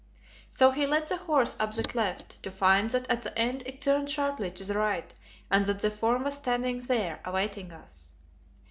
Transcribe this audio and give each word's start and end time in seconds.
So 0.49 0.71
he 0.71 0.87
led 0.87 1.05
the 1.09 1.17
horse 1.17 1.55
up 1.59 1.75
the 1.75 1.83
cleft, 1.83 2.41
to 2.41 2.49
find 2.49 2.89
that 2.89 3.07
at 3.07 3.21
the 3.21 3.37
end 3.37 3.61
it 3.67 3.81
turned 3.81 4.09
sharply 4.09 4.49
to 4.49 4.63
the 4.63 4.73
right 4.75 5.13
and 5.51 5.63
that 5.67 5.81
the 5.81 5.91
form 5.91 6.23
was 6.23 6.33
standing 6.33 6.79
there 6.79 7.19
awaiting 7.23 7.71
us. 7.71 8.15